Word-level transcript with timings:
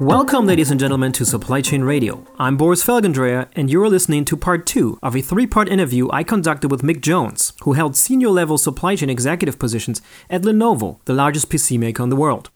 Welcome, 0.00 0.46
ladies 0.46 0.70
and 0.70 0.80
gentlemen, 0.80 1.12
to 1.12 1.26
Supply 1.26 1.60
Chain 1.60 1.82
Radio. 1.84 2.26
I'm 2.38 2.56
Boris 2.56 2.82
Felgendreher, 2.82 3.48
and 3.54 3.68
you're 3.68 3.90
listening 3.90 4.24
to 4.24 4.34
part 4.34 4.64
two 4.64 4.98
of 5.02 5.14
a 5.14 5.20
three 5.20 5.46
part 5.46 5.68
interview 5.68 6.08
I 6.10 6.22
conducted 6.22 6.70
with 6.70 6.80
Mick 6.80 7.02
Jones, 7.02 7.52
who 7.64 7.74
held 7.74 7.94
senior 7.94 8.30
level 8.30 8.56
supply 8.56 8.96
chain 8.96 9.10
executive 9.10 9.58
positions 9.58 10.00
at 10.30 10.40
Lenovo, 10.40 11.04
the 11.04 11.12
largest 11.12 11.50
PC 11.50 11.78
maker 11.78 12.02
in 12.02 12.08
the 12.08 12.16
world. 12.16 12.48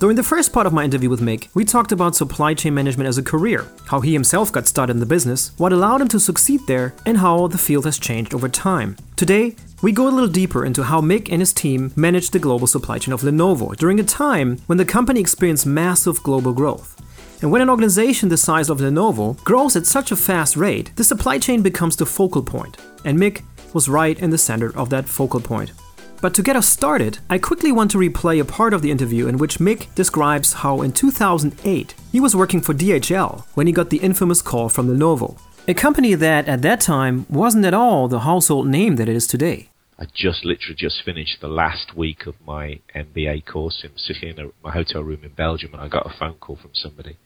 During 0.00 0.16
the 0.16 0.22
first 0.22 0.52
part 0.52 0.66
of 0.66 0.74
my 0.74 0.84
interview 0.84 1.08
with 1.08 1.22
Mick, 1.22 1.48
we 1.54 1.64
talked 1.64 1.92
about 1.92 2.14
supply 2.14 2.52
chain 2.52 2.74
management 2.74 3.08
as 3.08 3.16
a 3.16 3.22
career, 3.22 3.66
how 3.86 4.00
he 4.00 4.12
himself 4.12 4.52
got 4.52 4.66
started 4.66 4.92
in 4.92 5.00
the 5.00 5.06
business, 5.06 5.52
what 5.56 5.72
allowed 5.72 6.02
him 6.02 6.08
to 6.08 6.20
succeed 6.20 6.60
there, 6.66 6.92
and 7.06 7.16
how 7.16 7.46
the 7.46 7.56
field 7.56 7.86
has 7.86 7.98
changed 7.98 8.34
over 8.34 8.50
time. 8.50 8.98
Today, 9.16 9.56
we 9.82 9.90
go 9.90 10.08
a 10.08 10.10
little 10.10 10.28
deeper 10.28 10.64
into 10.64 10.84
how 10.84 11.00
Mick 11.00 11.28
and 11.30 11.42
his 11.42 11.52
team 11.52 11.92
managed 11.96 12.32
the 12.32 12.38
global 12.38 12.68
supply 12.68 12.98
chain 12.98 13.12
of 13.12 13.22
Lenovo 13.22 13.76
during 13.76 13.98
a 13.98 14.04
time 14.04 14.58
when 14.66 14.78
the 14.78 14.84
company 14.84 15.18
experienced 15.18 15.66
massive 15.66 16.22
global 16.22 16.52
growth. 16.52 16.96
And 17.42 17.50
when 17.50 17.60
an 17.60 17.68
organization 17.68 18.28
the 18.28 18.36
size 18.36 18.70
of 18.70 18.78
Lenovo 18.78 19.42
grows 19.42 19.74
at 19.74 19.86
such 19.86 20.12
a 20.12 20.16
fast 20.16 20.56
rate, 20.56 20.94
the 20.94 21.02
supply 21.02 21.36
chain 21.38 21.62
becomes 21.62 21.96
the 21.96 22.06
focal 22.06 22.44
point. 22.44 22.76
And 23.04 23.18
Mick 23.18 23.42
was 23.74 23.88
right 23.88 24.16
in 24.20 24.30
the 24.30 24.38
center 24.38 24.74
of 24.78 24.88
that 24.90 25.08
focal 25.08 25.40
point. 25.40 25.72
But 26.20 26.34
to 26.34 26.42
get 26.44 26.54
us 26.54 26.68
started, 26.68 27.18
I 27.28 27.38
quickly 27.38 27.72
want 27.72 27.90
to 27.90 27.98
replay 27.98 28.40
a 28.40 28.44
part 28.44 28.74
of 28.74 28.82
the 28.82 28.92
interview 28.92 29.26
in 29.26 29.38
which 29.38 29.58
Mick 29.58 29.92
describes 29.96 30.52
how 30.52 30.82
in 30.82 30.92
2008 30.92 31.94
he 32.12 32.20
was 32.20 32.36
working 32.36 32.60
for 32.60 32.72
DHL 32.72 33.44
when 33.54 33.66
he 33.66 33.72
got 33.72 33.90
the 33.90 33.98
infamous 33.98 34.40
call 34.42 34.68
from 34.68 34.86
Lenovo, 34.86 35.36
a 35.66 35.74
company 35.74 36.14
that 36.14 36.46
at 36.46 36.62
that 36.62 36.80
time 36.80 37.26
wasn't 37.28 37.64
at 37.64 37.74
all 37.74 38.06
the 38.06 38.20
household 38.20 38.68
name 38.68 38.94
that 38.96 39.08
it 39.08 39.16
is 39.16 39.26
today. 39.26 39.71
I 40.02 40.06
just 40.12 40.44
literally 40.44 40.74
just 40.76 41.04
finished 41.04 41.40
the 41.40 41.46
last 41.46 41.96
week 41.96 42.26
of 42.26 42.34
my 42.44 42.80
MBA 42.92 43.46
course. 43.46 43.84
I'm 43.84 43.96
sitting 43.96 44.30
in 44.30 44.38
a, 44.40 44.48
my 44.60 44.72
hotel 44.72 45.00
room 45.00 45.20
in 45.22 45.30
Belgium, 45.30 45.74
and 45.74 45.80
I 45.80 45.86
got 45.86 46.04
a 46.04 46.18
phone 46.18 46.34
call 46.40 46.56
from 46.56 46.72
somebody 46.74 47.18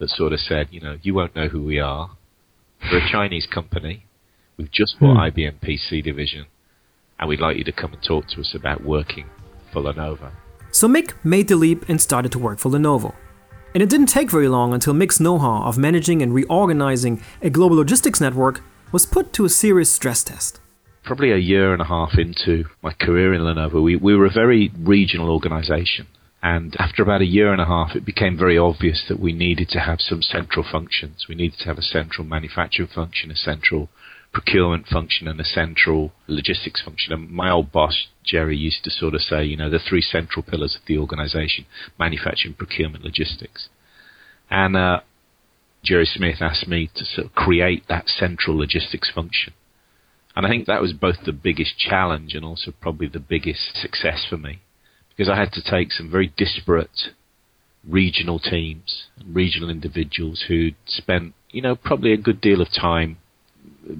that 0.00 0.08
sort 0.08 0.32
of 0.32 0.40
said, 0.40 0.66
you 0.72 0.80
know, 0.80 0.98
you 1.02 1.14
won't 1.14 1.36
know 1.36 1.46
who 1.46 1.62
we 1.62 1.78
are. 1.78 2.16
We're 2.90 3.06
a 3.06 3.12
Chinese 3.12 3.46
company. 3.46 4.06
We've 4.56 4.72
just 4.72 4.98
bought 4.98 5.14
hmm. 5.14 5.38
IBM 5.38 5.60
PC 5.60 6.02
division 6.02 6.46
and 7.20 7.28
we'd 7.28 7.38
like 7.38 7.58
you 7.58 7.64
to 7.64 7.70
come 7.70 7.92
and 7.92 8.02
talk 8.02 8.26
to 8.30 8.40
us 8.40 8.56
about 8.56 8.82
working 8.82 9.26
for 9.72 9.80
Lenovo. 9.80 10.32
So 10.72 10.88
Mick 10.88 11.12
made 11.24 11.46
the 11.46 11.54
leap 11.54 11.88
and 11.88 12.00
started 12.00 12.32
to 12.32 12.40
work 12.40 12.58
for 12.58 12.70
Lenovo. 12.70 13.14
And 13.72 13.84
it 13.84 13.88
didn't 13.88 14.08
take 14.08 14.32
very 14.32 14.48
long 14.48 14.74
until 14.74 14.94
Mick's 14.94 15.20
know 15.20 15.38
how 15.38 15.62
of 15.62 15.78
managing 15.78 16.22
and 16.22 16.34
reorganizing 16.34 17.22
a 17.40 17.50
global 17.50 17.76
logistics 17.76 18.20
network 18.20 18.62
was 18.90 19.06
put 19.06 19.32
to 19.34 19.44
a 19.44 19.48
serious 19.48 19.92
stress 19.92 20.24
test. 20.24 20.58
Probably 21.06 21.30
a 21.30 21.36
year 21.36 21.72
and 21.72 21.80
a 21.80 21.86
half 21.86 22.18
into 22.18 22.64
my 22.82 22.92
career 22.92 23.32
in 23.32 23.42
Lenovo, 23.42 23.80
we, 23.80 23.94
we 23.94 24.16
were 24.16 24.26
a 24.26 24.30
very 24.30 24.72
regional 24.76 25.30
organization. 25.30 26.08
And 26.42 26.74
after 26.80 27.02
about 27.02 27.22
a 27.22 27.26
year 27.26 27.52
and 27.52 27.60
a 27.60 27.64
half, 27.66 27.94
it 27.94 28.04
became 28.04 28.36
very 28.36 28.58
obvious 28.58 29.04
that 29.08 29.20
we 29.20 29.32
needed 29.32 29.68
to 29.70 29.80
have 29.80 30.00
some 30.00 30.20
central 30.20 30.64
functions. 30.68 31.26
We 31.28 31.36
needed 31.36 31.60
to 31.60 31.66
have 31.66 31.78
a 31.78 31.82
central 31.82 32.26
manufacturing 32.26 32.88
function, 32.92 33.30
a 33.30 33.36
central 33.36 33.88
procurement 34.32 34.88
function 34.88 35.28
and 35.28 35.40
a 35.40 35.44
central 35.44 36.12
logistics 36.26 36.82
function. 36.82 37.12
And 37.12 37.30
my 37.30 37.50
old 37.52 37.70
boss, 37.70 38.08
Gerry, 38.24 38.56
used 38.56 38.82
to 38.84 38.90
sort 38.90 39.14
of 39.14 39.20
say, 39.20 39.44
you 39.44 39.56
know, 39.56 39.70
the 39.70 39.78
three 39.78 40.02
central 40.02 40.42
pillars 40.42 40.74
of 40.74 40.86
the 40.86 40.98
organization 40.98 41.66
manufacturing, 42.00 42.54
procurement, 42.54 43.04
logistics. 43.04 43.68
And 44.50 44.76
uh, 44.76 45.00
Gerry 45.84 46.06
Smith 46.06 46.42
asked 46.42 46.66
me 46.66 46.90
to 46.96 47.04
sort 47.04 47.28
of 47.28 47.34
create 47.34 47.84
that 47.88 48.08
central 48.08 48.58
logistics 48.58 49.10
function. 49.14 49.54
And 50.36 50.44
I 50.44 50.50
think 50.50 50.66
that 50.66 50.82
was 50.82 50.92
both 50.92 51.16
the 51.24 51.32
biggest 51.32 51.78
challenge 51.78 52.34
and 52.34 52.44
also 52.44 52.70
probably 52.78 53.08
the 53.08 53.18
biggest 53.18 53.74
success 53.80 54.26
for 54.28 54.36
me. 54.36 54.60
Because 55.08 55.30
I 55.30 55.36
had 55.38 55.50
to 55.52 55.62
take 55.62 55.92
some 55.92 56.10
very 56.10 56.32
disparate 56.36 57.14
regional 57.88 58.38
teams 58.38 59.06
and 59.18 59.34
regional 59.34 59.70
individuals 59.70 60.44
who'd 60.48 60.76
spent, 60.86 61.32
you 61.50 61.62
know, 61.62 61.74
probably 61.74 62.12
a 62.12 62.18
good 62.18 62.42
deal 62.42 62.60
of 62.60 62.68
time 62.70 63.16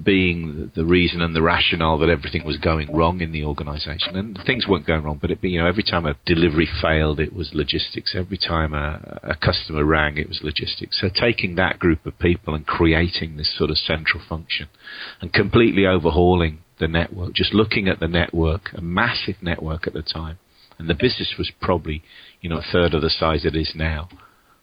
being 0.03 0.71
the 0.75 0.85
reason 0.85 1.21
and 1.21 1.35
the 1.35 1.41
rationale 1.41 1.97
that 1.99 2.09
everything 2.09 2.45
was 2.45 2.57
going 2.57 2.93
wrong 2.93 3.21
in 3.21 3.31
the 3.31 3.43
organisation, 3.43 4.15
and 4.15 4.37
things 4.45 4.67
weren't 4.67 4.85
going 4.85 5.03
wrong. 5.03 5.17
But 5.21 5.31
it, 5.31 5.39
you 5.41 5.59
know, 5.59 5.67
every 5.67 5.83
time 5.83 6.05
a 6.05 6.15
delivery 6.25 6.67
failed, 6.81 7.19
it 7.19 7.33
was 7.33 7.51
logistics. 7.53 8.13
Every 8.15 8.37
time 8.37 8.73
a, 8.73 9.19
a 9.23 9.35
customer 9.35 9.85
rang, 9.85 10.17
it 10.17 10.27
was 10.27 10.41
logistics. 10.43 10.99
So 10.99 11.09
taking 11.13 11.55
that 11.55 11.79
group 11.79 12.05
of 12.05 12.19
people 12.19 12.53
and 12.53 12.65
creating 12.65 13.37
this 13.37 13.55
sort 13.57 13.69
of 13.69 13.77
central 13.77 14.21
function, 14.27 14.67
and 15.21 15.31
completely 15.31 15.85
overhauling 15.85 16.59
the 16.79 16.87
network, 16.87 17.33
just 17.33 17.53
looking 17.53 17.87
at 17.87 17.99
the 17.99 18.07
network, 18.07 18.69
a 18.73 18.81
massive 18.81 19.35
network 19.41 19.87
at 19.87 19.93
the 19.93 20.03
time, 20.03 20.37
and 20.77 20.89
the 20.89 20.93
business 20.93 21.35
was 21.37 21.51
probably, 21.61 22.03
you 22.41 22.49
know, 22.49 22.57
a 22.57 22.71
third 22.71 22.93
of 22.93 23.01
the 23.01 23.09
size 23.09 23.45
it 23.45 23.55
is 23.55 23.71
now, 23.73 24.09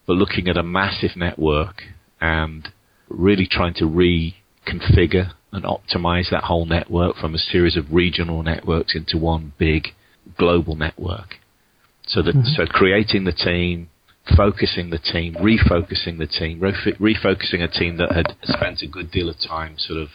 but 0.05 0.13
looking 0.13 0.47
at 0.47 0.57
a 0.57 0.63
massive 0.63 1.15
network 1.15 1.81
and 2.21 2.69
really 3.09 3.47
trying 3.49 3.73
to 3.73 3.85
re 3.85 4.35
configure 4.65 5.31
and 5.51 5.63
optimize 5.63 6.29
that 6.31 6.43
whole 6.43 6.65
network 6.65 7.15
from 7.15 7.33
a 7.33 7.37
series 7.37 7.77
of 7.77 7.85
regional 7.91 8.43
networks 8.43 8.95
into 8.95 9.17
one 9.17 9.53
big 9.57 9.87
global 10.37 10.75
network. 10.75 11.35
So 12.07 12.21
that 12.21 12.35
mm-hmm. 12.35 12.53
so 12.55 12.65
creating 12.65 13.23
the 13.23 13.31
team, 13.31 13.89
focusing 14.35 14.89
the 14.89 14.99
team, 14.99 15.35
refocusing 15.35 16.17
the 16.17 16.27
team, 16.27 16.59
refocusing 16.59 17.63
a 17.63 17.67
team 17.67 17.97
that 17.97 18.11
had 18.11 18.35
spent 18.43 18.81
a 18.81 18.87
good 18.87 19.11
deal 19.11 19.29
of 19.29 19.37
time 19.39 19.75
sort 19.77 19.99
of, 19.99 20.09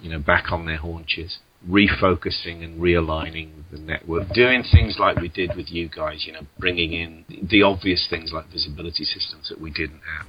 you 0.00 0.10
know, 0.10 0.18
back 0.18 0.52
on 0.52 0.66
their 0.66 0.78
haunches, 0.78 1.38
refocusing 1.68 2.62
and 2.62 2.80
realigning 2.80 3.50
the 3.70 3.78
network, 3.78 4.32
doing 4.32 4.62
things 4.62 4.96
like 4.98 5.16
we 5.16 5.28
did 5.28 5.56
with 5.56 5.70
you 5.70 5.88
guys, 5.88 6.24
you 6.26 6.32
know, 6.32 6.46
bringing 6.58 6.92
in 6.92 7.24
the 7.50 7.62
obvious 7.62 8.06
things 8.08 8.32
like 8.32 8.46
visibility 8.50 9.04
systems 9.04 9.48
that 9.48 9.60
we 9.60 9.70
didn't 9.70 10.02
have. 10.18 10.26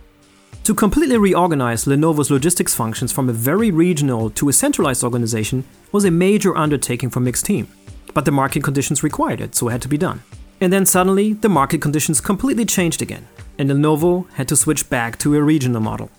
To 0.69 0.75
completely 0.75 1.17
reorganize 1.17 1.85
Lenovo's 1.85 2.29
logistics 2.29 2.75
functions 2.75 3.11
from 3.11 3.27
a 3.27 3.33
very 3.33 3.71
regional 3.71 4.29
to 4.29 4.49
a 4.49 4.53
centralized 4.53 5.03
organization 5.03 5.63
was 5.91 6.05
a 6.05 6.11
major 6.11 6.55
undertaking 6.55 7.09
for 7.09 7.19
Mick's 7.19 7.41
team. 7.41 7.67
But 8.13 8.25
the 8.25 8.31
market 8.31 8.63
conditions 8.63 9.01
required 9.01 9.41
it, 9.41 9.55
so 9.55 9.67
it 9.67 9.71
had 9.71 9.81
to 9.81 9.87
be 9.87 9.97
done. 9.97 10.21
And 10.61 10.71
then 10.71 10.85
suddenly, 10.85 11.33
the 11.33 11.49
market 11.49 11.81
conditions 11.81 12.21
completely 12.21 12.65
changed 12.65 13.01
again, 13.01 13.27
and 13.57 13.67
Lenovo 13.67 14.29
had 14.33 14.47
to 14.49 14.55
switch 14.55 14.87
back 14.91 15.17
to 15.21 15.33
a 15.33 15.41
regional 15.41 15.81
model. 15.81 16.11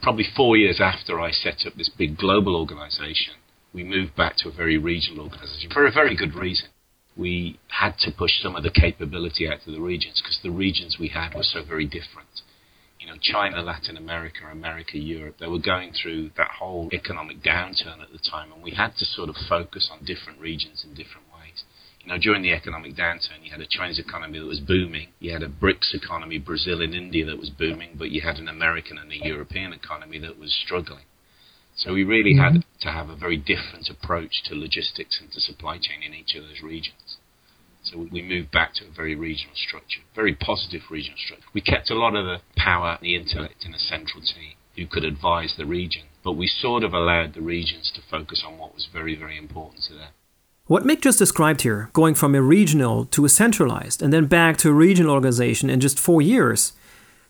Probably 0.00 0.24
four 0.34 0.56
years 0.56 0.80
after 0.80 1.20
I 1.20 1.30
set 1.30 1.66
up 1.66 1.74
this 1.74 1.90
big 1.90 2.16
global 2.16 2.56
organization, 2.56 3.34
we 3.74 3.84
moved 3.84 4.16
back 4.16 4.38
to 4.38 4.48
a 4.48 4.52
very 4.52 4.78
regional 4.78 5.24
organization 5.24 5.70
for 5.70 5.86
a 5.86 5.92
very 5.92 6.16
good 6.16 6.34
reason. 6.34 6.68
We 7.14 7.60
had 7.68 7.98
to 7.98 8.10
push 8.10 8.40
some 8.40 8.56
of 8.56 8.62
the 8.62 8.70
capability 8.70 9.46
out 9.46 9.60
to 9.66 9.70
the 9.70 9.82
regions 9.82 10.22
because 10.22 10.40
the 10.42 10.50
regions 10.50 10.96
we 10.98 11.08
had 11.08 11.34
were 11.34 11.42
so 11.42 11.62
very 11.62 11.84
different 11.84 12.40
know, 13.08 13.16
China, 13.20 13.62
Latin 13.62 13.96
America, 13.96 14.40
America, 14.50 14.98
Europe, 14.98 15.36
they 15.38 15.46
were 15.46 15.58
going 15.58 15.92
through 15.92 16.30
that 16.36 16.50
whole 16.58 16.88
economic 16.92 17.42
downturn 17.42 18.02
at 18.02 18.12
the 18.12 18.18
time, 18.18 18.52
and 18.52 18.62
we 18.62 18.72
had 18.72 18.96
to 18.98 19.04
sort 19.04 19.28
of 19.28 19.36
focus 19.48 19.90
on 19.92 20.04
different 20.04 20.40
regions 20.40 20.84
in 20.84 20.90
different 20.90 21.26
ways. 21.32 21.64
You 22.00 22.08
know, 22.08 22.18
during 22.18 22.42
the 22.42 22.52
economic 22.52 22.94
downturn, 22.94 23.42
you 23.42 23.50
had 23.50 23.60
a 23.60 23.66
Chinese 23.66 23.98
economy 23.98 24.38
that 24.38 24.46
was 24.46 24.60
booming, 24.60 25.08
you 25.18 25.32
had 25.32 25.42
a 25.42 25.48
BRICS 25.48 25.94
economy, 25.94 26.38
Brazil 26.38 26.80
and 26.80 26.94
India, 26.94 27.24
that 27.26 27.38
was 27.38 27.50
booming, 27.50 27.96
but 27.98 28.10
you 28.10 28.20
had 28.22 28.36
an 28.36 28.48
American 28.48 28.98
and 28.98 29.12
a 29.12 29.26
European 29.26 29.72
economy 29.72 30.18
that 30.18 30.38
was 30.38 30.52
struggling. 30.64 31.04
So 31.76 31.94
we 31.94 32.02
really 32.02 32.34
mm-hmm. 32.34 32.56
had 32.56 32.64
to 32.80 32.90
have 32.90 33.08
a 33.08 33.16
very 33.16 33.36
different 33.36 33.88
approach 33.88 34.42
to 34.46 34.54
logistics 34.54 35.18
and 35.20 35.30
to 35.32 35.40
supply 35.40 35.78
chain 35.78 36.02
in 36.04 36.12
each 36.12 36.34
of 36.34 36.42
those 36.42 36.60
regions. 36.62 37.07
So 37.90 38.06
we 38.12 38.22
moved 38.22 38.50
back 38.50 38.74
to 38.74 38.84
a 38.86 38.94
very 38.94 39.14
regional 39.14 39.54
structure, 39.54 40.00
very 40.14 40.34
positive 40.34 40.82
regional 40.90 41.18
structure. 41.18 41.46
We 41.54 41.60
kept 41.60 41.90
a 41.90 41.94
lot 41.94 42.14
of 42.14 42.26
the 42.26 42.40
power 42.56 42.92
and 42.92 43.02
the 43.02 43.16
intellect 43.16 43.64
in 43.64 43.74
a 43.74 43.78
central 43.78 44.20
team 44.20 44.54
who 44.76 44.86
could 44.86 45.04
advise 45.04 45.54
the 45.56 45.66
region, 45.66 46.02
but 46.22 46.32
we 46.32 46.46
sort 46.46 46.84
of 46.84 46.92
allowed 46.92 47.34
the 47.34 47.40
regions 47.40 47.90
to 47.94 48.02
focus 48.10 48.42
on 48.46 48.58
what 48.58 48.74
was 48.74 48.88
very, 48.92 49.16
very 49.16 49.38
important 49.38 49.84
to 49.84 49.94
them. 49.94 50.08
What 50.66 50.84
Mick 50.84 51.00
just 51.00 51.18
described 51.18 51.62
here, 51.62 51.88
going 51.94 52.14
from 52.14 52.34
a 52.34 52.42
regional 52.42 53.06
to 53.06 53.24
a 53.24 53.28
centralized 53.30 54.02
and 54.02 54.12
then 54.12 54.26
back 54.26 54.58
to 54.58 54.68
a 54.68 54.74
regional 54.74 55.14
organization 55.14 55.70
in 55.70 55.80
just 55.80 55.98
four 55.98 56.20
years, 56.20 56.74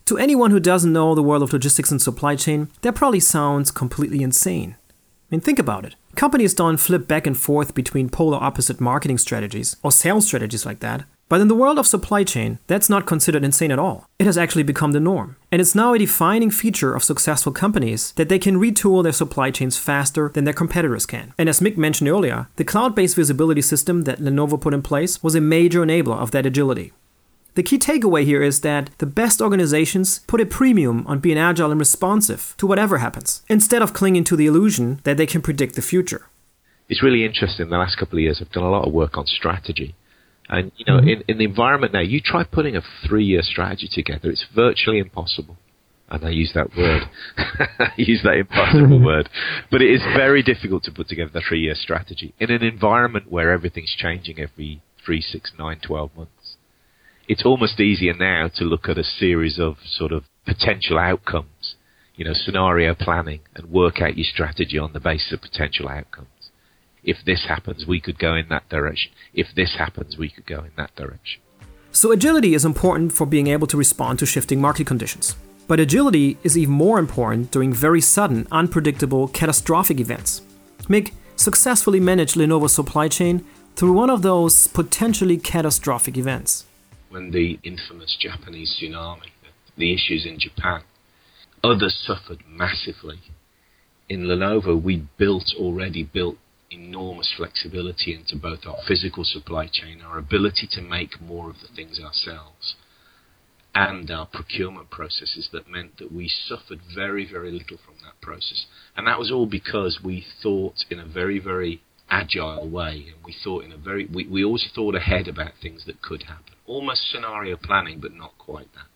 to 0.07 0.19
anyone 0.19 0.51
who 0.51 0.59
doesn't 0.59 0.93
know 0.93 1.15
the 1.15 1.23
world 1.23 1.43
of 1.43 1.53
logistics 1.53 1.93
and 1.93 2.03
supply 2.03 2.35
chain, 2.35 2.69
that 2.81 2.97
probably 2.97 3.21
sounds 3.21 3.71
completely 3.71 4.23
insane. 4.23 4.77
I 4.91 5.35
mean, 5.35 5.41
think 5.41 5.59
about 5.59 5.85
it. 5.85 5.95
Companies 6.15 6.55
don't 6.55 6.79
flip 6.79 7.07
back 7.07 7.27
and 7.27 7.39
forth 7.39 7.75
between 7.75 8.09
polar 8.09 8.39
opposite 8.39 8.81
marketing 8.81 9.19
strategies 9.19 9.77
or 9.83 9.93
sales 9.93 10.27
strategies 10.27 10.67
like 10.67 10.81
that. 10.81 11.05
But 11.29 11.43
in 11.43 11.49
the 11.49 11.55
world 11.55 11.79
of 11.79 11.87
supply 11.87 12.25
chain, 12.25 12.59
that's 12.67 12.89
not 12.89 13.07
considered 13.07 13.45
insane 13.45 13.71
at 13.71 13.79
all. 13.79 14.09
It 14.19 14.25
has 14.25 14.39
actually 14.39 14.63
become 14.63 14.93
the 14.93 15.01
norm. 15.01 15.37
And 15.53 15.61
it's 15.61 15.75
now 15.75 15.93
a 15.93 15.99
defining 15.99 16.51
feature 16.51 16.95
of 16.95 17.05
successful 17.05 17.53
companies 17.53 18.13
that 18.13 18.31
they 18.31 18.39
can 18.39 18.59
retool 18.59 19.03
their 19.03 19.13
supply 19.13 19.51
chains 19.51 19.77
faster 19.77 20.31
than 20.31 20.45
their 20.45 20.55
competitors 20.55 21.05
can. 21.05 21.35
And 21.37 21.49
as 21.49 21.61
Mick 21.61 21.77
mentioned 21.77 22.09
earlier, 22.09 22.49
the 22.57 22.65
cloud 22.65 22.95
based 22.95 23.15
visibility 23.15 23.61
system 23.61 24.05
that 24.05 24.21
Lenovo 24.21 24.59
put 24.59 24.75
in 24.75 24.81
place 24.81 25.23
was 25.23 25.35
a 25.35 25.41
major 25.41 25.85
enabler 25.85 26.17
of 26.17 26.31
that 26.31 26.47
agility. 26.47 26.93
The 27.59 27.65
key 27.65 27.77
takeaway 27.77 28.25
here 28.25 28.41
is 28.41 28.61
that 28.61 28.91
the 28.99 29.13
best 29.23 29.41
organizations 29.41 30.21
put 30.29 30.41
a 30.41 30.47
premium 30.47 31.05
on 31.09 31.19
being 31.19 31.37
agile 31.37 31.73
and 31.73 31.81
responsive 31.81 32.55
to 32.59 32.69
whatever 32.69 32.99
happens, 32.99 33.43
instead 33.49 33.83
of 33.83 33.93
clinging 33.93 34.23
to 34.27 34.37
the 34.37 34.47
illusion 34.47 35.01
that 35.03 35.17
they 35.17 35.27
can 35.27 35.43
predict 35.43 35.75
the 35.75 35.83
future. 35.83 36.27
It's 36.89 37.03
really 37.03 37.25
interesting. 37.25 37.69
The 37.69 37.77
last 37.77 37.97
couple 37.99 38.17
of 38.17 38.23
years, 38.23 38.39
I've 38.41 38.53
done 38.53 38.63
a 38.63 38.71
lot 38.71 38.87
of 38.87 38.95
work 38.95 39.19
on 39.19 39.27
strategy. 39.27 39.97
And 40.49 40.71
you 40.77 40.85
know, 40.87 41.01
mm-hmm. 41.01 41.09
in, 41.09 41.25
in 41.27 41.39
the 41.39 41.47
environment 41.47 41.93
now, 41.93 41.99
you 41.99 42.21
try 42.21 42.45
putting 42.45 42.77
a 42.77 42.83
three-year 43.09 43.43
strategy 43.43 43.89
together; 43.93 44.31
it's 44.31 44.47
virtually 44.55 45.01
impossible. 45.01 45.57
And 46.09 46.25
I 46.25 46.31
use 46.31 46.53
that 46.55 46.77
word, 46.77 47.11
I 47.37 47.91
use 47.97 48.23
that 48.23 48.37
impossible 48.37 49.05
word, 49.05 49.29
but 49.69 49.83
it 49.83 49.91
is 49.91 50.03
very 50.17 50.45
difficult 50.45 50.85
to 50.85 50.93
put 50.93 51.09
together 51.09 51.33
a 51.35 51.41
three-year 51.41 51.75
strategy 51.75 52.35
in 52.39 52.53
an 52.53 52.63
environment 52.63 53.33
where 53.33 53.51
everything's 53.51 53.97
changing 53.99 54.39
every 54.39 54.81
three, 55.05 55.21
six, 55.21 55.51
nine, 55.59 55.81
twelve 55.85 56.17
months. 56.17 56.38
It's 57.29 57.45
almost 57.45 57.79
easier 57.79 58.15
now 58.15 58.49
to 58.57 58.65
look 58.65 58.89
at 58.89 58.99
a 58.99 59.05
series 59.05 59.59
of 59.59 59.77
sort 59.85 60.13
of 60.13 60.25
potential 60.47 60.99
outcomes, 60.99 61.77
you 62.17 62.25
know, 62.25 62.33
scenario 62.35 62.95
planning, 62.95 63.41
and 63.55 63.71
work 63.71 64.01
out 64.01 64.17
your 64.17 64.25
strategy 64.25 64.79
on 64.79 64.93
the 64.95 65.01
basis 65.01 65.33
of 65.33 65.43
potential 65.43 65.89
outcomes 65.89 66.29
if 67.09 67.17
this 67.25 67.47
happens, 67.49 67.87
we 67.87 68.01
could 68.01 68.19
go 68.19 68.35
in 68.35 68.49
that 68.51 68.69
direction. 68.69 69.13
If 69.33 69.49
this 69.57 69.77
happens, 69.79 70.19
we 70.19 70.29
could 70.31 70.47
go 70.47 70.59
in 70.59 70.73
that 70.77 70.95
direction. 70.95 71.41
So, 71.91 72.13
agility 72.13 72.55
is 72.55 72.65
important 72.65 73.13
for 73.13 73.27
being 73.27 73.47
able 73.47 73.67
to 73.69 73.77
respond 73.77 74.19
to 74.19 74.27
shifting 74.27 74.61
market 74.61 74.87
conditions. 74.87 75.35
But 75.67 75.81
agility 75.81 76.39
is 76.43 76.57
even 76.57 76.75
more 76.75 76.99
important 76.99 77.51
during 77.51 77.73
very 77.73 78.03
sudden, 78.03 78.47
unpredictable, 78.53 79.29
catastrophic 79.29 80.01
events. 80.01 80.43
Mick 80.85 81.13
successfully 81.37 82.01
managed 82.01 82.37
Lenovo's 82.37 82.75
supply 82.75 83.09
chain 83.09 83.45
through 83.75 83.93
one 83.93 84.11
of 84.11 84.23
those 84.23 84.67
potentially 84.69 85.39
catastrophic 85.39 86.17
events. 86.17 86.65
When 87.11 87.31
the 87.31 87.59
infamous 87.63 88.17
Japanese 88.21 88.79
tsunami, 88.79 89.31
the 89.77 89.95
issues 89.95 90.27
in 90.27 90.39
Japan, 90.39 90.83
others 91.65 91.97
suffered 92.05 92.43
massively. 92.47 93.21
In 94.09 94.25
Lenovo, 94.25 94.81
we 94.81 95.09
built 95.19 95.55
already 95.59 96.03
built 96.03 96.37
enormous 96.71 97.33
flexibility 97.37 98.15
into 98.15 98.37
both 98.37 98.67
our 98.67 98.77
physical 98.87 99.25
supply 99.25 99.69
chain, 99.73 100.01
our 100.03 100.19
ability 100.19 100.69
to 100.73 100.83
make 100.83 101.21
more 101.21 101.49
of 101.49 101.57
the 101.61 101.75
things 101.75 101.99
ourselves, 102.01 102.75
and 103.75 104.11
our 104.11 104.27
procurement 104.27 104.91
processes 104.91 105.49
that 105.53 105.71
meant 105.71 105.99
that 105.99 106.13
we 106.13 106.29
suffered 106.29 106.81
very, 106.95 107.31
very 107.31 107.51
little 107.51 107.79
from 107.85 107.95
that 108.03 108.21
process. 108.21 108.67
And 108.97 109.07
that 109.07 109.19
was 109.19 109.31
all 109.31 109.47
because 109.47 110.01
we 110.03 110.27
thought 110.43 110.85
in 110.91 110.99
a 110.99 111.07
very, 111.07 111.39
very 111.39 111.81
agile 112.11 112.69
way 112.69 113.07
and 113.13 113.23
we 113.25 113.35
thought 113.45 113.65
in 113.65 113.73
a 113.73 113.77
very 113.77 114.07
we, 114.07 114.27
we 114.27 114.43
always 114.43 114.67
thought 114.75 114.95
ahead 114.95 115.29
about 115.29 115.53
things 115.61 115.85
that 115.87 116.01
could 116.01 116.23
happen. 116.23 116.55
Almost 116.69 117.11
scenario 117.11 117.57
planning, 117.57 117.99
but 117.99 118.15
not 118.15 118.39
quite 118.39 118.73
that 118.75 118.87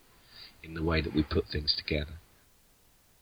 in 0.63 0.75
the 0.75 0.83
way 0.83 1.01
that 1.01 1.13
we 1.13 1.23
put 1.23 1.45
things 1.51 1.75
together. 1.77 2.13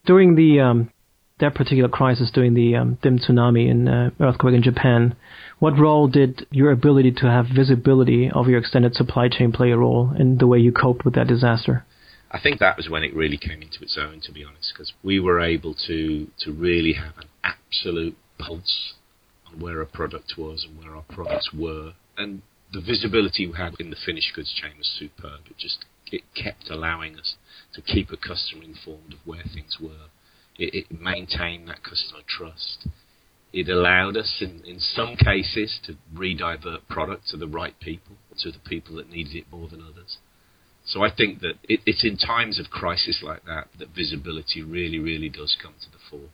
During 0.05 0.35
the 0.35 0.59
um, 0.59 0.91
that 1.39 1.55
particular 1.55 1.89
crisis 1.89 2.31
during 2.31 2.53
the 2.53 2.75
um, 2.75 2.97
dim 3.01 3.17
tsunami 3.17 3.69
and 3.69 3.89
uh, 3.89 4.09
earthquake 4.19 4.53
in 4.53 4.61
Japan, 4.61 5.15
what 5.59 5.77
role 5.77 6.07
did 6.07 6.45
your 6.51 6.71
ability 6.71 7.11
to 7.11 7.25
have 7.25 7.47
visibility 7.53 8.29
of 8.33 8.47
your 8.47 8.59
extended 8.59 8.93
supply 8.93 9.27
chain 9.27 9.51
play 9.51 9.71
a 9.71 9.77
role 9.77 10.11
in 10.17 10.37
the 10.37 10.47
way 10.47 10.59
you 10.59 10.71
coped 10.71 11.03
with 11.03 11.15
that 11.15 11.27
disaster? 11.27 11.85
I 12.29 12.39
think 12.39 12.59
that 12.59 12.77
was 12.77 12.89
when 12.89 13.03
it 13.03 13.13
really 13.13 13.37
came 13.37 13.61
into 13.61 13.81
its 13.81 13.97
own, 13.99 14.21
to 14.21 14.31
be 14.31 14.43
honest, 14.43 14.73
because 14.73 14.93
we 15.03 15.19
were 15.19 15.39
able 15.39 15.75
to 15.87 16.27
to 16.39 16.51
really 16.51 16.93
have 16.93 17.17
an 17.17 17.27
absolute 17.43 18.15
pulse 18.37 18.93
on 19.47 19.59
where 19.59 19.81
a 19.81 19.85
product 19.85 20.33
was 20.37 20.65
and 20.65 20.77
where 20.77 20.95
our 20.95 21.03
products 21.09 21.49
were, 21.53 21.93
and 22.17 22.41
the 22.71 22.81
visibility 22.81 23.47
we 23.47 23.57
had 23.57 23.75
in 23.79 23.89
the 23.89 23.97
finished 24.05 24.33
goods 24.33 24.53
chain 24.53 24.77
was 24.77 24.87
superb. 24.87 25.41
It 25.49 25.57
just 25.57 25.85
it 26.11 26.21
kept 26.35 26.69
allowing 26.69 27.17
us 27.17 27.35
to 27.73 27.81
keep 27.81 28.11
a 28.11 28.17
customer 28.17 28.63
informed 28.63 29.13
of 29.13 29.19
where 29.25 29.43
things 29.43 29.77
were 29.79 30.09
it, 30.57 30.87
it 30.91 31.01
maintained 31.01 31.67
that 31.67 31.83
customer 31.83 32.21
trust. 32.27 32.87
It 33.53 33.67
allowed 33.67 34.15
us, 34.15 34.37
in, 34.39 34.63
in 34.65 34.79
some 34.79 35.15
cases, 35.17 35.79
to 35.85 35.97
redivert 36.13 36.87
product 36.87 37.27
to 37.29 37.37
the 37.37 37.47
right 37.47 37.77
people, 37.79 38.15
to 38.39 38.51
the 38.51 38.59
people 38.59 38.95
that 38.95 39.09
needed 39.09 39.35
it 39.35 39.45
more 39.51 39.67
than 39.67 39.81
others. 39.81 40.17
So 40.85 41.03
I 41.03 41.13
think 41.13 41.41
that 41.41 41.55
it, 41.67 41.81
it's 41.85 42.03
in 42.03 42.17
times 42.17 42.59
of 42.59 42.69
crisis 42.69 43.21
like 43.21 43.45
that 43.45 43.67
that 43.79 43.89
visibility 43.89 44.63
really, 44.63 44.99
really 44.99 45.29
does 45.29 45.55
come 45.61 45.73
to 45.81 45.91
the 45.91 45.97
fore. 46.09 46.29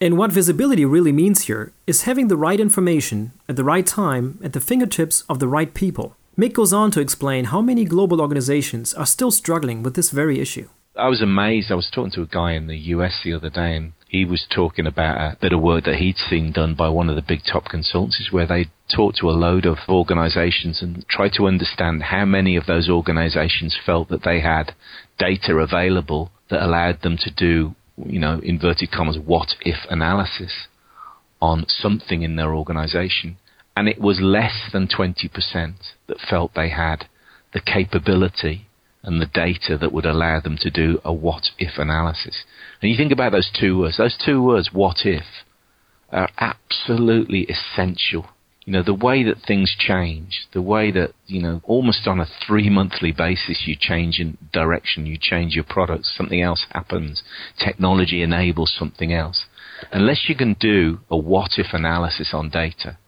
And 0.00 0.16
what 0.16 0.30
visibility 0.30 0.84
really 0.84 1.10
means 1.10 1.42
here 1.42 1.72
is 1.88 2.02
having 2.02 2.28
the 2.28 2.36
right 2.36 2.60
information 2.60 3.32
at 3.48 3.56
the 3.56 3.64
right 3.64 3.84
time 3.84 4.38
at 4.44 4.52
the 4.52 4.60
fingertips 4.60 5.24
of 5.28 5.40
the 5.40 5.48
right 5.48 5.74
people. 5.74 6.16
Mick 6.38 6.52
goes 6.52 6.72
on 6.72 6.92
to 6.92 7.00
explain 7.00 7.46
how 7.46 7.60
many 7.60 7.84
global 7.84 8.20
organizations 8.20 8.94
are 8.94 9.06
still 9.06 9.32
struggling 9.32 9.82
with 9.82 9.96
this 9.96 10.10
very 10.10 10.38
issue. 10.38 10.68
I 10.94 11.08
was 11.08 11.20
amazed. 11.20 11.72
I 11.72 11.74
was 11.74 11.90
talking 11.92 12.12
to 12.12 12.22
a 12.22 12.26
guy 12.26 12.52
in 12.52 12.68
the 12.68 12.76
US 12.94 13.22
the 13.24 13.32
other 13.32 13.50
day, 13.50 13.74
and 13.74 13.92
he 14.08 14.24
was 14.24 14.46
talking 14.48 14.86
about 14.86 15.16
a 15.18 15.36
bit 15.40 15.52
of 15.52 15.60
work 15.60 15.84
that 15.84 15.96
he'd 15.96 16.16
seen 16.16 16.52
done 16.52 16.76
by 16.76 16.88
one 16.88 17.10
of 17.10 17.16
the 17.16 17.22
big 17.22 17.40
top 17.44 17.64
consultancies 17.64 18.30
where 18.30 18.46
they 18.46 18.66
talked 18.94 19.18
to 19.18 19.28
a 19.28 19.32
load 19.32 19.66
of 19.66 19.78
organizations 19.88 20.80
and 20.80 21.04
tried 21.08 21.32
to 21.34 21.48
understand 21.48 22.04
how 22.04 22.24
many 22.24 22.54
of 22.54 22.66
those 22.66 22.88
organizations 22.88 23.76
felt 23.84 24.08
that 24.10 24.22
they 24.22 24.40
had 24.40 24.74
data 25.18 25.56
available 25.56 26.30
that 26.50 26.64
allowed 26.64 27.02
them 27.02 27.16
to 27.18 27.30
do, 27.32 27.74
you 28.06 28.18
know, 28.18 28.40
inverted 28.42 28.90
commas, 28.90 29.18
what 29.18 29.48
if 29.60 29.76
analysis 29.90 30.68
on 31.40 31.64
something 31.68 32.22
in 32.22 32.36
their 32.36 32.54
organization. 32.54 33.36
And 33.76 33.88
it 33.88 34.00
was 34.00 34.20
less 34.20 34.70
than 34.72 34.88
20% 34.88 35.30
that 36.08 36.18
felt 36.28 36.54
they 36.54 36.70
had 36.70 37.06
the 37.52 37.60
capability 37.60 38.66
and 39.02 39.22
the 39.22 39.26
data 39.26 39.78
that 39.78 39.92
would 39.92 40.04
allow 40.04 40.40
them 40.40 40.56
to 40.60 40.70
do 40.70 41.00
a 41.04 41.12
what 41.12 41.50
if 41.58 41.78
analysis. 41.78 42.44
And 42.82 42.90
you 42.90 42.96
think 42.96 43.12
about 43.12 43.32
those 43.32 43.50
two 43.58 43.78
words, 43.78 43.96
those 43.96 44.18
two 44.22 44.42
words, 44.42 44.70
what 44.72 44.98
if, 45.04 45.24
are 46.10 46.28
absolutely 46.38 47.46
essential. 47.46 48.26
You 48.68 48.74
know, 48.74 48.82
the 48.82 48.92
way 48.92 49.24
that 49.24 49.46
things 49.46 49.74
change, 49.78 50.46
the 50.52 50.60
way 50.60 50.90
that, 50.90 51.12
you 51.26 51.40
know, 51.40 51.62
almost 51.64 52.06
on 52.06 52.20
a 52.20 52.26
three 52.46 52.68
monthly 52.68 53.12
basis 53.12 53.64
you 53.66 53.74
change 53.80 54.18
in 54.20 54.36
direction, 54.52 55.06
you 55.06 55.16
change 55.18 55.54
your 55.54 55.64
products, 55.64 56.14
something 56.14 56.42
else 56.42 56.66
happens, 56.72 57.22
technology 57.58 58.20
enables 58.20 58.76
something 58.78 59.10
else. 59.10 59.46
Unless 59.90 60.28
you 60.28 60.36
can 60.36 60.52
do 60.60 61.00
a 61.10 61.16
what 61.16 61.52
if 61.56 61.68
analysis 61.72 62.34
on 62.34 62.50
data, 62.50 62.98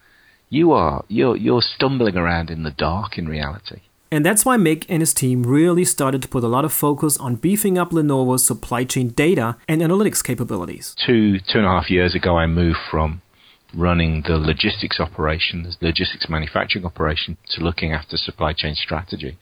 you 0.48 0.72
are, 0.72 1.04
you're, 1.08 1.36
you're 1.36 1.60
stumbling 1.60 2.16
around 2.16 2.48
in 2.48 2.62
the 2.62 2.70
dark 2.70 3.18
in 3.18 3.28
reality. 3.28 3.80
And 4.10 4.24
that's 4.24 4.46
why 4.46 4.56
Mick 4.56 4.86
and 4.88 5.02
his 5.02 5.12
team 5.12 5.42
really 5.42 5.84
started 5.84 6.22
to 6.22 6.28
put 6.28 6.42
a 6.42 6.48
lot 6.48 6.64
of 6.64 6.72
focus 6.72 7.18
on 7.18 7.34
beefing 7.34 7.76
up 7.76 7.90
Lenovo's 7.90 8.46
supply 8.46 8.84
chain 8.84 9.10
data 9.10 9.58
and 9.68 9.82
analytics 9.82 10.24
capabilities. 10.24 10.96
Two, 11.06 11.38
two 11.38 11.58
and 11.58 11.66
a 11.66 11.70
half 11.70 11.90
years 11.90 12.14
ago, 12.14 12.38
I 12.38 12.46
moved 12.46 12.78
from 12.90 13.20
running 13.74 14.22
the 14.26 14.36
logistics 14.36 15.00
operation, 15.00 15.62
the 15.62 15.86
logistics 15.86 16.28
manufacturing 16.28 16.84
operation, 16.84 17.36
to 17.50 17.62
looking 17.62 17.92
after 17.92 18.16
supply 18.16 18.52
chain 18.52 18.74
strategy. 18.74 19.38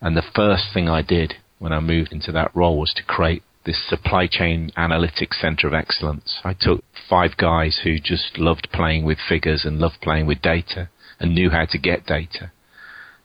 And 0.00 0.16
the 0.16 0.22
first 0.34 0.64
thing 0.72 0.88
I 0.88 1.02
did 1.02 1.34
when 1.58 1.72
I 1.72 1.80
moved 1.80 2.12
into 2.12 2.32
that 2.32 2.54
role 2.54 2.78
was 2.78 2.92
to 2.94 3.02
create 3.02 3.42
this 3.64 3.88
supply 3.88 4.26
chain 4.26 4.70
analytics 4.76 5.40
center 5.40 5.66
of 5.66 5.74
excellence. 5.74 6.40
I 6.44 6.54
took 6.58 6.82
five 7.08 7.36
guys 7.36 7.80
who 7.84 7.98
just 7.98 8.38
loved 8.38 8.68
playing 8.72 9.04
with 9.04 9.18
figures 9.28 9.64
and 9.64 9.78
loved 9.78 10.00
playing 10.00 10.26
with 10.26 10.40
data 10.40 10.88
and 11.18 11.34
knew 11.34 11.50
how 11.50 11.66
to 11.66 11.78
get 11.78 12.06
data 12.06 12.52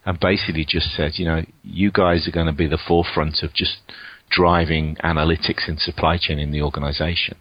and 0.05 0.19
basically 0.19 0.65
just 0.67 0.95
said, 0.95 1.13
you 1.15 1.25
know, 1.25 1.41
you 1.63 1.91
guys 1.91 2.27
are 2.27 2.31
going 2.31 2.45
to 2.45 2.53
be 2.53 2.67
the 2.67 2.77
forefront 2.77 3.41
of 3.41 3.53
just 3.53 3.77
driving 4.29 4.95
analytics 5.03 5.67
and 5.67 5.79
supply 5.79 6.17
chain 6.17 6.37
in 6.37 6.51
the 6.51 6.61
organization. 6.61 7.37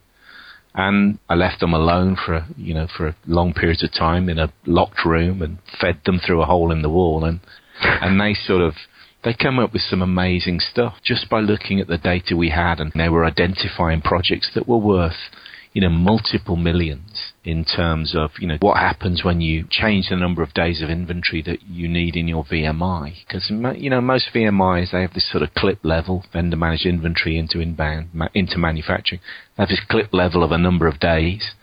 And 0.75 1.19
I 1.28 1.35
left 1.35 1.61
them 1.61 1.73
alone 1.73 2.16
for, 2.16 2.47
you 2.57 2.75
know, 2.75 2.88
for 2.97 3.14
long 3.26 3.54
periods 3.54 3.85
of 3.85 3.93
time 3.93 4.28
in 4.28 4.38
a 4.38 4.52
locked 4.66 5.04
room 5.04 5.40
and 5.40 5.59
fed 5.81 6.00
them 6.04 6.19
through 6.19 6.43
a 6.43 6.47
hole 6.47 6.73
in 6.73 6.83
the 6.83 6.90
wall. 6.90 7.25
And, 7.25 7.40
and 7.81 8.21
they 8.21 8.35
sort 8.35 8.62
of, 8.62 8.75
they 9.23 9.35
came 9.35 9.59
up 9.59 9.73
with 9.73 9.83
some 9.83 10.02
amazing 10.02 10.59
stuff 10.61 10.95
just 11.04 11.31
by 11.31 11.40
looking 11.40 11.78
at 11.81 11.87
the 11.87 11.99
data 11.99 12.37
we 12.37 12.50
had 12.50 12.81
and 12.81 12.93
they 12.95 13.09
were 13.09 13.25
identifying 13.25 14.02
projects 14.02 14.50
that 14.54 14.69
were 14.69 14.78
worth 14.78 15.31
you 15.75 15.81
know, 15.81 15.90
multiple 15.90 16.54
millions 16.54 17.33
in 17.45 17.64
terms 17.64 18.14
of, 18.16 18.31
you 18.38 18.47
know, 18.47 18.57
what 18.61 18.78
happens 18.78 19.25
when 19.25 19.40
you 19.40 19.66
change 19.69 20.07
the 20.09 20.16
number 20.16 20.40
of 20.40 20.54
days 20.54 20.81
of 20.81 20.88
inventory 20.88 21.43
that 21.43 21.62
you 21.64 21.88
need 21.88 22.14
in 22.14 22.28
your 22.28 22.45
VMI. 22.45 23.12
Because, 23.26 23.50
you 23.50 23.90
know, 23.90 24.00
most 24.00 24.28
VMIs, 24.33 24.93
they 24.93 25.00
have 25.02 25.14
this 25.14 25.28
sort 25.28 25.43
of 25.43 25.52
clip 25.52 25.81
level, 25.83 26.25
vendor 26.33 26.57
managed 26.57 26.87
inventory 26.87 27.37
into 27.37 27.59
inbound, 27.59 28.11
into 28.35 28.57
manufacturing. 28.57 29.21
They 29.57 29.64
have 29.64 29.69
this 29.69 29.83
clip 29.90 30.14
level 30.14 30.45
of 30.45 30.52
a 30.52 30.59
number 30.59 30.87
of 30.87 31.00
days, 31.00 31.54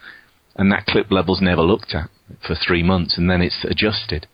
and 0.58 0.70
that 0.74 0.86
clip 0.88 1.10
level's 1.10 1.42
never 1.42 1.62
looked 1.62 1.96
at 1.96 2.10
for 2.46 2.54
three 2.56 2.84
months, 2.84 3.18
and 3.18 3.30
then 3.30 3.42
it's 3.42 3.64
adjusted. 3.64 4.28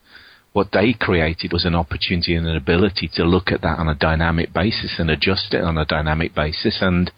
What 0.53 0.69
they 0.73 0.93
created 0.99 1.53
was 1.53 1.65
an 1.65 1.75
opportunity 1.75 2.33
and 2.33 2.47
an 2.47 2.55
ability 2.55 3.11
to 3.13 3.23
look 3.23 3.51
at 3.51 3.61
that 3.61 3.77
on 3.77 3.87
a 3.87 3.93
dynamic 3.93 4.53
basis 4.53 4.95
and 4.97 5.11
adjust 5.11 5.53
it 5.53 5.63
on 5.63 5.77
a 5.77 5.85
dynamic 5.85 6.33
basis 6.33 6.79
and 6.81 7.11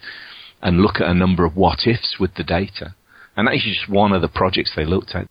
and 0.62 0.82
look 0.82 0.96
at 0.96 1.10
a 1.10 1.14
number 1.14 1.46
of 1.46 1.56
what 1.56 1.86
ifs 1.86 2.18
with 2.20 2.34
the 2.36 2.44
data. 2.44 2.96
And 3.36 3.48
that 3.48 3.56
is 3.56 3.64
just 3.64 3.90
one 3.90 4.12
of 4.12 4.22
the 4.22 4.28
projects 4.28 4.72
they 4.76 4.86
looked 4.86 5.16
at. 5.16 5.28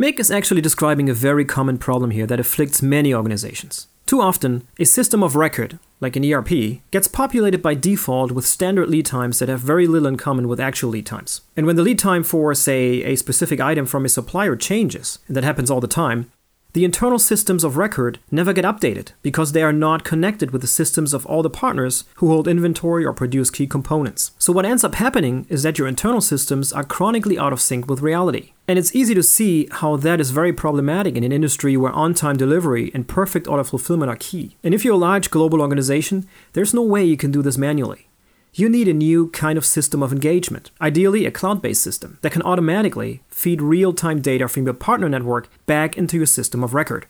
Mick 0.00 0.18
is 0.18 0.30
actually 0.30 0.62
describing 0.62 1.10
a 1.10 1.14
very 1.14 1.44
common 1.44 1.76
problem 1.76 2.10
here 2.10 2.26
that 2.26 2.40
afflicts 2.40 2.80
many 2.80 3.12
organizations. 3.12 3.86
Too 4.06 4.20
often, 4.20 4.66
a 4.78 4.84
system 4.84 5.22
of 5.22 5.36
record, 5.36 5.78
like 6.00 6.16
an 6.16 6.24
ERP, 6.24 6.80
gets 6.90 7.06
populated 7.06 7.62
by 7.62 7.74
default 7.74 8.32
with 8.32 8.46
standard 8.46 8.88
lead 8.88 9.06
times 9.06 9.38
that 9.38 9.48
have 9.48 9.60
very 9.60 9.86
little 9.86 10.08
in 10.08 10.16
common 10.16 10.48
with 10.48 10.58
actual 10.58 10.90
lead 10.90 11.06
times. 11.06 11.42
And 11.56 11.66
when 11.66 11.76
the 11.76 11.82
lead 11.82 11.98
time 11.98 12.24
for, 12.24 12.54
say, 12.54 13.04
a 13.04 13.14
specific 13.16 13.60
item 13.60 13.86
from 13.86 14.04
a 14.04 14.08
supplier 14.08 14.56
changes, 14.56 15.18
and 15.28 15.36
that 15.36 15.44
happens 15.44 15.70
all 15.70 15.80
the 15.80 15.86
time, 15.86 16.32
the 16.72 16.84
internal 16.84 17.18
systems 17.18 17.64
of 17.64 17.76
record 17.76 18.20
never 18.30 18.52
get 18.52 18.64
updated 18.64 19.12
because 19.22 19.52
they 19.52 19.62
are 19.62 19.72
not 19.72 20.04
connected 20.04 20.52
with 20.52 20.60
the 20.60 20.68
systems 20.68 21.12
of 21.12 21.26
all 21.26 21.42
the 21.42 21.50
partners 21.50 22.04
who 22.16 22.28
hold 22.28 22.46
inventory 22.46 23.04
or 23.04 23.12
produce 23.12 23.50
key 23.50 23.66
components. 23.66 24.32
So, 24.38 24.52
what 24.52 24.64
ends 24.64 24.84
up 24.84 24.94
happening 24.94 25.46
is 25.48 25.64
that 25.64 25.78
your 25.78 25.88
internal 25.88 26.20
systems 26.20 26.72
are 26.72 26.84
chronically 26.84 27.38
out 27.38 27.52
of 27.52 27.60
sync 27.60 27.88
with 27.88 28.02
reality. 28.02 28.52
And 28.68 28.78
it's 28.78 28.94
easy 28.94 29.14
to 29.14 29.22
see 29.22 29.66
how 29.72 29.96
that 29.96 30.20
is 30.20 30.30
very 30.30 30.52
problematic 30.52 31.16
in 31.16 31.24
an 31.24 31.32
industry 31.32 31.76
where 31.76 31.92
on 31.92 32.14
time 32.14 32.36
delivery 32.36 32.92
and 32.94 33.08
perfect 33.08 33.48
order 33.48 33.64
fulfillment 33.64 34.10
are 34.10 34.16
key. 34.16 34.56
And 34.62 34.72
if 34.72 34.84
you're 34.84 34.94
a 34.94 35.08
large 35.08 35.30
global 35.30 35.60
organization, 35.60 36.28
there's 36.52 36.72
no 36.72 36.82
way 36.82 37.04
you 37.04 37.16
can 37.16 37.32
do 37.32 37.42
this 37.42 37.58
manually 37.58 38.09
you 38.52 38.68
need 38.68 38.88
a 38.88 38.92
new 38.92 39.28
kind 39.30 39.56
of 39.56 39.64
system 39.64 40.02
of 40.02 40.12
engagement, 40.12 40.70
ideally 40.80 41.24
a 41.24 41.30
cloud 41.30 41.62
based 41.62 41.82
system 41.82 42.18
that 42.22 42.32
can 42.32 42.42
automatically 42.42 43.22
feed 43.28 43.62
real 43.62 43.92
time 43.92 44.20
data 44.20 44.48
from 44.48 44.64
your 44.64 44.74
partner 44.74 45.08
network 45.08 45.48
back 45.66 45.96
into 45.96 46.16
your 46.16 46.26
system 46.26 46.64
of 46.64 46.74
record. 46.74 47.06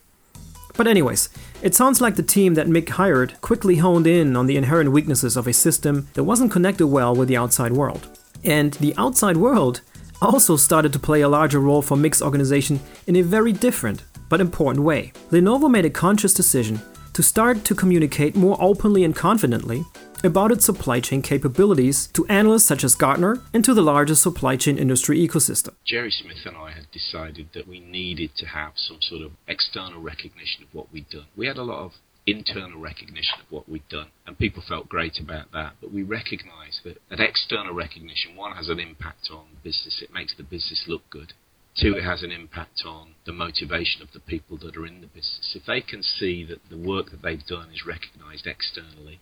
But, 0.77 0.87
anyways, 0.87 1.29
it 1.61 1.75
sounds 1.75 1.99
like 1.99 2.15
the 2.15 2.23
team 2.23 2.53
that 2.53 2.67
Mick 2.67 2.89
hired 2.89 3.39
quickly 3.41 3.77
honed 3.77 4.07
in 4.07 4.35
on 4.35 4.45
the 4.45 4.55
inherent 4.55 4.91
weaknesses 4.91 5.35
of 5.35 5.47
a 5.47 5.53
system 5.53 6.07
that 6.13 6.23
wasn't 6.23 6.51
connected 6.51 6.87
well 6.87 7.13
with 7.13 7.27
the 7.27 7.37
outside 7.37 7.73
world. 7.73 8.07
And 8.43 8.73
the 8.75 8.95
outside 8.97 9.37
world 9.37 9.81
also 10.21 10.55
started 10.55 10.93
to 10.93 10.99
play 10.99 11.21
a 11.21 11.29
larger 11.29 11.59
role 11.59 11.81
for 11.81 11.97
Mick's 11.97 12.21
organization 12.21 12.79
in 13.07 13.17
a 13.17 13.21
very 13.21 13.51
different 13.51 14.03
but 14.29 14.39
important 14.39 14.85
way. 14.85 15.11
Lenovo 15.29 15.69
made 15.69 15.85
a 15.85 15.89
conscious 15.89 16.33
decision 16.33 16.79
to 17.13 17.23
start 17.23 17.65
to 17.65 17.75
communicate 17.75 18.35
more 18.35 18.57
openly 18.59 19.03
and 19.03 19.15
confidently 19.15 19.85
about 20.23 20.51
its 20.51 20.65
supply 20.65 20.99
chain 20.99 21.21
capabilities 21.21 22.07
to 22.13 22.25
analysts 22.27 22.65
such 22.65 22.83
as 22.83 22.95
Gartner 22.95 23.41
and 23.53 23.65
to 23.65 23.73
the 23.73 23.81
larger 23.81 24.15
supply 24.15 24.55
chain 24.55 24.77
industry 24.77 25.17
ecosystem. 25.25 25.73
Gerry 25.85 26.11
Smith 26.11 26.45
and 26.45 26.55
I 26.55 26.71
had 26.71 26.91
decided 26.91 27.49
that 27.53 27.67
we 27.67 27.79
needed 27.79 28.31
to 28.37 28.45
have 28.45 28.73
some 28.75 28.99
sort 29.01 29.23
of 29.23 29.31
external 29.47 30.01
recognition 30.01 30.63
of 30.63 30.73
what 30.73 30.91
we'd 30.93 31.09
done. 31.09 31.25
We 31.35 31.47
had 31.47 31.57
a 31.57 31.63
lot 31.63 31.85
of 31.85 31.91
internal 32.27 32.79
recognition 32.79 33.39
of 33.39 33.51
what 33.51 33.67
we'd 33.67 33.87
done, 33.89 34.07
and 34.27 34.37
people 34.37 34.63
felt 34.67 34.87
great 34.87 35.19
about 35.19 35.51
that. 35.53 35.73
But 35.81 35.91
we 35.91 36.03
recognise 36.03 36.79
that, 36.83 36.97
that 37.09 37.19
external 37.19 37.73
recognition, 37.73 38.35
one, 38.35 38.55
has 38.55 38.69
an 38.69 38.79
impact 38.79 39.29
on 39.31 39.45
business, 39.63 40.01
it 40.01 40.13
makes 40.13 40.35
the 40.35 40.43
business 40.43 40.85
look 40.87 41.09
good. 41.09 41.33
Two, 41.81 41.95
it 41.95 42.03
has 42.03 42.21
an 42.21 42.31
impact 42.31 42.83
on 42.85 43.15
the 43.25 43.31
motivation 43.31 44.03
of 44.03 44.11
the 44.13 44.19
people 44.19 44.55
that 44.57 44.77
are 44.77 44.85
in 44.85 45.01
the 45.01 45.07
business. 45.07 45.55
If 45.55 45.65
they 45.65 45.81
can 45.81 46.03
see 46.03 46.43
that 46.45 46.59
the 46.69 46.77
work 46.77 47.09
that 47.09 47.23
they've 47.23 47.43
done 47.47 47.71
is 47.73 47.87
recognised 47.87 48.45
externally, 48.45 49.19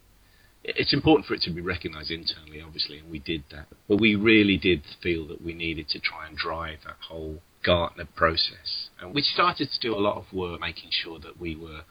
it's 0.65 0.93
important 0.93 1.25
for 1.25 1.35
it 1.35 1.41
to 1.43 1.51
be 1.51 1.61
recognised 1.61 2.11
internally, 2.11 2.61
obviously, 2.61 2.99
and 2.99 3.09
we 3.09 3.19
did 3.19 3.45
that. 3.51 3.67
But 3.87 4.01
we 4.01 4.15
really 4.15 4.57
did 4.57 4.81
feel 5.01 5.25
that 5.29 5.41
we 5.41 5.53
needed 5.53 5.87
to 5.89 5.99
try 5.99 6.27
and 6.27 6.35
drive 6.35 6.79
that 6.83 6.97
whole 7.07 7.39
Gartner 7.63 8.09
process. 8.13 8.89
And 8.99 9.15
we 9.15 9.21
started 9.21 9.69
to 9.71 9.79
do 9.79 9.95
a 9.95 10.03
lot 10.03 10.17
of 10.17 10.33
work 10.33 10.59
making 10.59 10.89
sure 10.91 11.17
that 11.19 11.39
we 11.39 11.55
were 11.55 11.83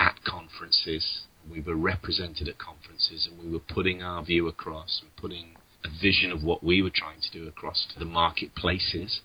at 0.00 0.24
conferences, 0.24 1.22
we 1.48 1.60
were 1.60 1.76
represented 1.76 2.48
at 2.48 2.58
conferences, 2.58 3.28
and 3.30 3.38
we 3.38 3.48
were 3.48 3.60
putting 3.60 4.02
our 4.02 4.24
view 4.24 4.48
across 4.48 5.02
and 5.02 5.14
putting 5.14 5.56
a 5.84 5.88
vision 6.02 6.32
of 6.32 6.42
what 6.42 6.64
we 6.64 6.82
were 6.82 6.90
trying 6.92 7.20
to 7.20 7.30
do 7.30 7.46
across 7.46 7.86
to 7.92 7.98
the 8.00 8.04
marketplaces 8.04 9.20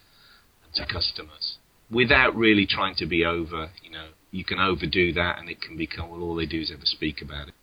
to 0.75 0.85
customers 0.85 1.57
without 1.89 2.35
really 2.35 2.65
trying 2.65 2.95
to 2.95 3.05
be 3.05 3.23
over, 3.25 3.69
you 3.83 3.91
know, 3.91 4.07
you 4.31 4.43
can 4.43 4.59
overdo 4.59 5.13
that 5.13 5.39
and 5.39 5.49
it 5.49 5.61
can 5.61 5.77
become, 5.77 6.09
well, 6.09 6.21
all 6.21 6.35
they 6.35 6.45
do 6.45 6.59
is 6.59 6.71
ever 6.71 6.85
speak 6.85 7.21
about 7.21 7.47
it. 7.47 7.53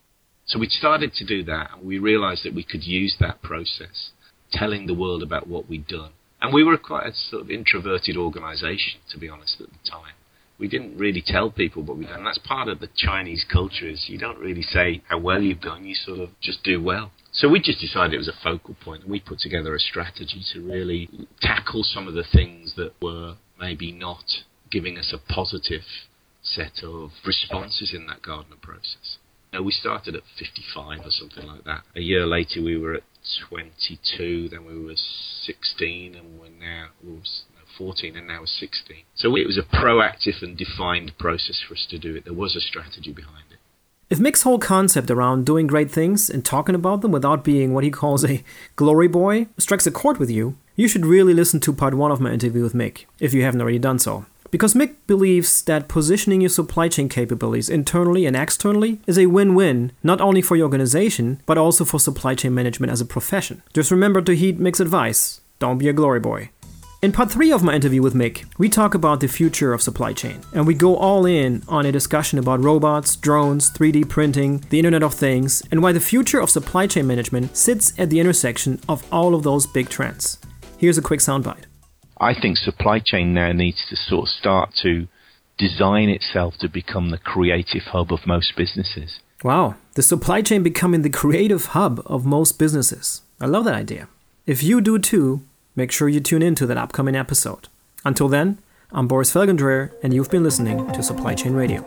So 0.47 0.59
we 0.59 0.69
started 0.69 1.14
to 1.14 1.25
do 1.25 1.45
that, 1.45 1.71
and 1.73 1.87
we 1.87 1.99
realised 1.99 2.45
that 2.45 2.54
we 2.54 2.64
could 2.64 2.85
use 2.85 3.16
that 3.21 3.42
process, 3.42 4.11
telling 4.52 4.87
the 4.87 4.95
world 4.95 5.23
about 5.23 5.47
what 5.47 5.69
we'd 5.69 5.87
done. 5.87 6.12
And 6.40 6.52
we 6.52 6.64
were 6.64 6.76
quite 6.76 7.07
a 7.07 7.12
sort 7.14 7.42
of 7.42 7.50
introverted 7.50 8.16
organisation, 8.16 9.00
to 9.12 9.19
be 9.19 9.28
honest, 9.28 9.61
at 9.61 9.69
the 9.69 9.90
time. 9.90 10.14
We 10.59 10.69
didn't 10.69 10.99
really 10.99 11.23
tell 11.25 11.50
people 11.50 11.83
what 11.83 11.97
we'd 11.97 12.09
done. 12.09 12.19
And 12.19 12.26
that's 12.26 12.38
part 12.38 12.69
of 12.69 12.81
the 12.81 12.88
Chinese 12.97 13.45
culture 13.50 13.88
is 13.88 14.07
you 14.09 14.19
don't 14.19 14.38
really 14.38 14.62
say 14.62 15.02
how 15.09 15.19
well 15.19 15.40
you've 15.40 15.61
done, 15.61 15.85
you 15.85 15.95
sort 15.95 16.21
of 16.21 16.31
just 16.40 16.62
do 16.64 16.83
well. 16.83 17.12
So 17.33 17.49
we 17.49 17.61
just 17.61 17.81
decided 17.81 18.14
it 18.14 18.19
was 18.19 18.28
a 18.28 18.42
focal 18.42 18.76
point, 18.85 19.02
and 19.02 19.11
we 19.11 19.21
put 19.21 19.38
together 19.38 19.75
a 19.75 19.78
strategy 19.78 20.45
to 20.52 20.61
really 20.61 21.09
tackle 21.40 21.83
some 21.83 22.07
of 22.07 22.14
the 22.14 22.25
things 22.31 22.62
that 22.76 22.93
were 23.00 23.37
maybe 23.59 23.93
not 23.93 24.25
giving 24.71 24.99
us 24.99 25.12
a 25.12 25.33
positive 25.33 25.83
set 26.43 26.83
of 26.83 27.11
responses 27.25 27.93
in 27.95 28.07
that 28.07 28.23
Gartner 28.23 28.57
process. 28.61 29.19
Now, 29.52 29.62
we 29.62 29.73
started 29.73 30.17
at 30.17 30.23
55 30.38 31.00
or 31.00 31.11
something 31.11 31.47
like 31.47 31.64
that. 31.64 31.83
A 31.95 32.00
year 32.00 32.26
later, 32.26 32.62
we 32.62 32.79
were 32.79 32.95
at 32.95 33.02
22. 33.49 34.49
Then 34.49 34.64
we 34.64 34.83
were 34.83 34.97
16, 34.97 36.14
and 36.14 36.41
we're 36.41 36.49
now 36.49 36.88
we 37.05 37.21
14, 37.76 38.17
and 38.17 38.26
now 38.26 38.41
we're 38.41 38.47
16. 38.47 38.97
So 39.14 39.37
it 39.37 39.47
was 39.47 39.59
a 39.59 39.76
proactive 39.76 40.43
and 40.43 40.57
defined 40.57 41.12
process 41.19 41.62
for 41.67 41.75
us 41.75 41.87
to 41.91 41.99
do 41.99 42.14
it. 42.14 42.25
There 42.25 42.33
was 42.33 42.57
a 42.57 42.61
strategy 42.61 43.12
behind 43.12 43.45
it. 43.50 43.59
If 44.11 44.21
Mick's 44.21 44.43
whole 44.43 44.59
concept 44.59 45.11
around 45.11 45.47
doing 45.47 45.67
great 45.67 45.91
things 45.91 46.29
and 46.29 46.45
talking 46.45 46.75
about 46.75 47.00
them 47.00 47.12
without 47.12 47.45
being 47.45 47.73
what 47.73 47.85
he 47.85 47.91
calls 47.91 48.25
a 48.25 48.45
glory 48.76 49.09
boy 49.09 49.47
strikes 49.59 49.87
a 49.87 49.91
chord 49.91 50.19
with 50.19 50.31
you, 50.31 50.57
you 50.76 50.88
should 50.88 51.07
really 51.07 51.35
listen 51.35 51.61
to 51.61 51.73
part 51.73 51.95
one 51.95 52.11
of 52.11 52.21
my 52.21 52.33
interview 52.33 52.62
with 52.62 52.73
Mick, 52.73 53.05
if 53.21 53.35
you 53.35 53.43
haven't 53.43 53.61
already 53.61 53.79
done 53.79 53.99
so. 53.99 54.26
Because 54.50 54.75
Mick 54.75 54.97
believes 55.07 55.62
that 55.62 55.88
positioning 55.88 56.43
your 56.43 56.50
supply 56.50 56.88
chain 56.88 57.09
capabilities 57.09 57.71
internally 57.71 58.26
and 58.26 58.37
externally 58.37 59.00
is 59.07 59.19
a 59.19 59.26
win 59.26 59.55
win, 59.55 59.93
not 60.02 60.21
only 60.21 60.43
for 60.43 60.57
your 60.57 60.67
organization, 60.67 61.41
but 61.47 61.57
also 61.57 61.85
for 61.85 61.99
supply 61.99 62.35
chain 62.35 62.52
management 62.52 62.93
as 62.93 63.00
a 63.00 63.07
profession. 63.07 63.62
Just 63.73 63.91
remember 63.91 64.21
to 64.21 64.37
heed 64.37 64.59
Mick's 64.59 64.81
advice 64.81 65.41
don't 65.59 65.79
be 65.79 65.88
a 65.88 65.93
glory 65.93 66.21
boy. 66.21 66.50
In 67.02 67.12
part 67.12 67.31
3 67.31 67.50
of 67.50 67.62
my 67.62 67.75
interview 67.75 68.02
with 68.02 68.14
Mick, 68.14 68.45
we 68.59 68.69
talk 68.69 68.95
about 68.95 69.21
the 69.21 69.26
future 69.26 69.73
of 69.73 69.83
supply 69.83 70.12
chain, 70.12 70.41
and 70.52 70.67
we 70.67 70.75
go 70.75 70.97
all 70.97 71.25
in 71.25 71.62
on 71.67 71.87
a 71.87 71.91
discussion 71.91 72.38
about 72.38 72.62
robots, 72.62 73.17
drones, 73.17 73.71
3D 73.71 74.09
printing, 74.09 74.62
the 74.71 74.79
Internet 74.79 75.02
of 75.02 75.14
Things, 75.14 75.62
and 75.71 75.83
why 75.83 75.93
the 75.93 75.99
future 75.99 76.41
of 76.41 76.50
supply 76.50 76.87
chain 76.87 77.07
management 77.07 77.57
sits 77.57 77.93
at 77.99 78.11
the 78.11 78.21
intersection 78.21 78.81
of 78.88 79.05
all 79.12 79.35
of 79.35 79.43
those 79.43 79.67
big 79.67 79.88
trends. 79.88 80.38
Here's 80.83 80.99
a 80.99 81.03
quick 81.03 81.21
soundbite. 81.21 81.67
I 82.21 82.35
think 82.35 82.57
supply 82.57 82.99
chain 82.99 83.33
now 83.33 83.53
needs 83.53 83.87
to 83.89 83.95
sort 83.95 84.25
of 84.25 84.29
start 84.31 84.71
to 84.83 85.07
design 85.57 86.09
itself 86.09 86.55
to 86.59 86.69
become 86.69 87.11
the 87.11 87.19
creative 87.19 87.85
hub 87.93 88.12
of 88.12 88.27
most 88.27 88.57
businesses. 88.57 89.21
Wow, 89.45 89.77
the 89.95 90.03
supply 90.03 90.43
chain 90.43 90.65
becoming 90.65 91.03
the 91.03 91.09
creative 91.09 91.67
hub 91.67 92.03
of 92.05 92.27
most 92.27 92.59
businesses. 92.59 93.23
I 93.41 93.47
love 93.47 93.65
that 93.67 93.77
idea. 93.77 94.09
If 94.45 94.65
you 94.65 94.81
do 94.81 94.99
too, 94.99 95.43
make 95.77 95.93
sure 95.93 96.09
you 96.09 96.19
tune 96.19 96.43
in 96.43 96.57
to 96.57 96.67
that 96.67 96.77
upcoming 96.77 97.15
episode. 97.15 97.69
Until 98.05 98.27
then, 98.27 98.59
I'm 98.91 99.07
Boris 99.07 99.33
Felgendreher, 99.33 99.93
and 100.03 100.12
you've 100.12 100.31
been 100.33 100.43
listening 100.43 100.91
to 100.91 101.01
Supply 101.01 101.37
Chain 101.37 101.53
Radio. 101.53 101.85